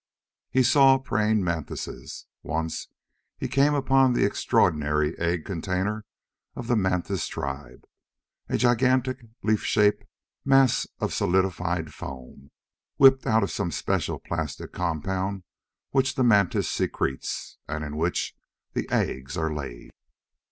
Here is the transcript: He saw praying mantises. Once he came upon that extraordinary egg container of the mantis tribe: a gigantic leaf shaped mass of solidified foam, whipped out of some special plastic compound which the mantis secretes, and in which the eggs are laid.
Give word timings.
He 0.49 0.63
saw 0.63 0.97
praying 0.97 1.43
mantises. 1.43 2.25
Once 2.41 2.87
he 3.37 3.47
came 3.47 3.75
upon 3.75 4.13
that 4.13 4.25
extraordinary 4.25 5.15
egg 5.19 5.45
container 5.45 6.05
of 6.55 6.65
the 6.65 6.75
mantis 6.75 7.27
tribe: 7.27 7.85
a 8.49 8.57
gigantic 8.57 9.19
leaf 9.43 9.63
shaped 9.63 10.05
mass 10.43 10.87
of 10.99 11.13
solidified 11.13 11.93
foam, 11.93 12.49
whipped 12.97 13.27
out 13.27 13.43
of 13.43 13.51
some 13.51 13.69
special 13.69 14.17
plastic 14.17 14.73
compound 14.73 15.43
which 15.91 16.15
the 16.15 16.23
mantis 16.23 16.67
secretes, 16.67 17.59
and 17.67 17.83
in 17.83 17.95
which 17.95 18.35
the 18.73 18.89
eggs 18.89 19.37
are 19.37 19.53
laid. 19.53 19.91